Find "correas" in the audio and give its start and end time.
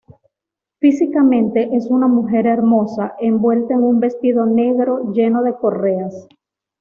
5.53-6.27